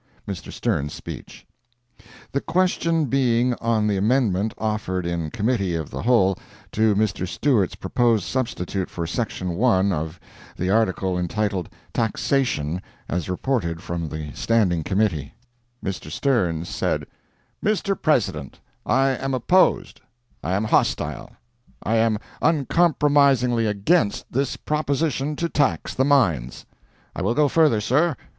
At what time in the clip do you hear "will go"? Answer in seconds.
27.21-27.47